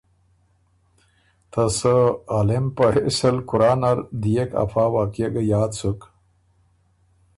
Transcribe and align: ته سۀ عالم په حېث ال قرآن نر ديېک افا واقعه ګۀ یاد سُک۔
ته 1.51 1.63
سۀ 1.77 1.95
عالم 2.33 2.65
په 2.75 2.85
حېث 2.93 3.19
ال 3.29 3.37
قرآن 3.49 3.77
نر 3.81 3.97
ديېک 4.21 4.51
افا 4.63 4.85
واقعه 4.95 5.29
ګۀ 5.33 5.43
یاد 5.51 5.71
سُک۔ 5.79 5.99